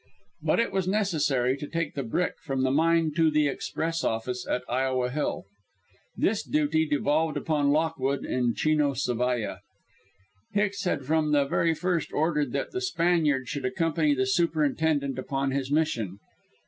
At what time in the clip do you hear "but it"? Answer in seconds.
0.41-0.71